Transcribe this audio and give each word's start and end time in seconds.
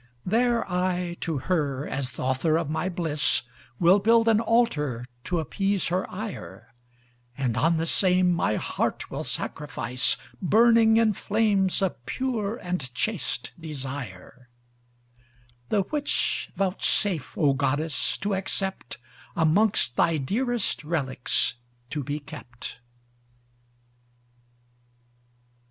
There 0.25 0.67
I 0.67 1.15
to 1.21 1.37
her 1.37 1.87
as 1.87 2.09
th'author 2.09 2.59
of 2.59 2.71
my 2.71 2.89
bliss 2.89 3.43
Will 3.79 3.99
build 3.99 4.27
an 4.27 4.39
altar 4.39 5.05
to 5.25 5.39
appease 5.39 5.89
her 5.89 6.09
ire: 6.09 6.73
And 7.37 7.55
on 7.55 7.77
the 7.77 7.85
same 7.85 8.31
my 8.33 8.55
heart 8.55 9.11
will 9.11 9.23
sacrifice, 9.23 10.17
Burning 10.41 10.97
in 10.97 11.13
flames 11.13 11.83
of 11.83 12.03
pure 12.07 12.55
and 12.57 12.91
chaste 12.95 13.51
desire: 13.59 14.49
The 15.69 15.83
which 15.83 16.49
vouchsafe 16.55 17.37
O 17.37 17.53
godess 17.53 18.19
to 18.21 18.33
accept 18.33 18.97
Amongst 19.35 19.97
thy 19.97 20.17
dearest 20.17 20.83
relics 20.83 21.57
to 21.91 22.03
be 22.03 22.19
kept. 22.19 22.79